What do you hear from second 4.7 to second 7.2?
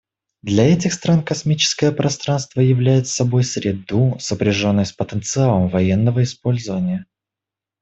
с потенциалом военного использования.